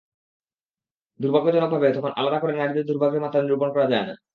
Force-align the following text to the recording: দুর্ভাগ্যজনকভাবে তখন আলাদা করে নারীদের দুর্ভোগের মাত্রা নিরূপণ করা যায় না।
দুর্ভাগ্যজনকভাবে 1.19 1.87
তখন 1.97 2.11
আলাদা 2.19 2.37
করে 2.39 2.53
নারীদের 2.53 2.87
দুর্ভোগের 2.89 3.23
মাত্রা 3.23 3.43
নিরূপণ 3.43 3.69
করা 3.75 3.87
যায় 3.91 4.05
না। 4.07 4.13